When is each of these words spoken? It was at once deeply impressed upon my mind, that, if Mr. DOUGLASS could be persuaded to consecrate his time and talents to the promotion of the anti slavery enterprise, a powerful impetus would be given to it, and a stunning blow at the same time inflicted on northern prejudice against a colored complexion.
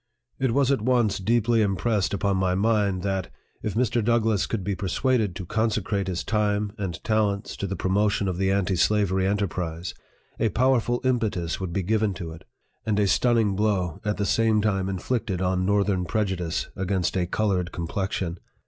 It 0.39 0.53
was 0.55 0.71
at 0.71 0.81
once 0.81 1.19
deeply 1.19 1.61
impressed 1.61 2.11
upon 2.11 2.35
my 2.37 2.55
mind, 2.55 3.03
that, 3.03 3.31
if 3.61 3.75
Mr. 3.75 4.03
DOUGLASS 4.03 4.47
could 4.47 4.63
be 4.63 4.73
persuaded 4.73 5.35
to 5.35 5.45
consecrate 5.45 6.07
his 6.07 6.23
time 6.23 6.71
and 6.79 7.03
talents 7.03 7.55
to 7.57 7.67
the 7.67 7.75
promotion 7.75 8.27
of 8.27 8.37
the 8.39 8.49
anti 8.49 8.75
slavery 8.75 9.27
enterprise, 9.27 9.93
a 10.39 10.49
powerful 10.49 11.01
impetus 11.03 11.59
would 11.59 11.71
be 11.71 11.83
given 11.83 12.15
to 12.15 12.31
it, 12.31 12.45
and 12.83 12.99
a 12.99 13.05
stunning 13.07 13.55
blow 13.55 13.99
at 14.03 14.17
the 14.17 14.25
same 14.25 14.59
time 14.59 14.89
inflicted 14.89 15.39
on 15.39 15.67
northern 15.67 16.05
prejudice 16.05 16.67
against 16.75 17.15
a 17.15 17.27
colored 17.27 17.71
complexion. 17.71 18.39